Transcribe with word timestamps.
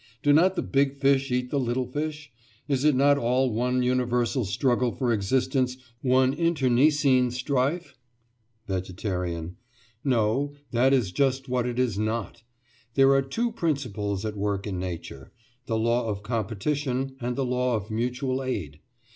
Do 0.23 0.33
not 0.33 0.55
the 0.55 0.63
big 0.63 0.95
fish 0.97 1.29
eat 1.29 1.51
the 1.51 1.59
little 1.59 1.85
fish? 1.85 2.31
Is 2.67 2.83
it 2.83 2.95
not 2.95 3.19
all 3.19 3.51
one 3.53 3.83
universal 3.83 4.45
struggle 4.45 4.91
for 4.91 5.13
existence, 5.13 5.77
one 6.01 6.33
internecine 6.33 7.29
strife? 7.29 7.95
VEGETARIAN: 8.67 9.57
No; 10.03 10.53
that 10.71 10.91
is 10.91 11.11
just 11.11 11.47
what 11.47 11.67
it 11.67 11.77
is 11.77 11.99
not. 11.99 12.41
There 12.95 13.11
are 13.11 13.21
two 13.21 13.51
principles 13.51 14.25
at 14.25 14.35
work 14.35 14.65
in 14.65 14.79
Nature—the 14.79 15.77
law 15.77 16.07
of 16.07 16.23
competition 16.23 17.15
and 17.21 17.35
the 17.35 17.45
law 17.45 17.75
of 17.75 17.91
mutual 17.91 18.41
aid. 18.43 18.79